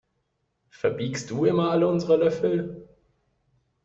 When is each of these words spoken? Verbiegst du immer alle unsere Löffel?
Verbiegst 0.71 1.29
du 1.29 1.45
immer 1.45 1.69
alle 1.69 1.87
unsere 1.87 2.17
Löffel? 2.17 2.87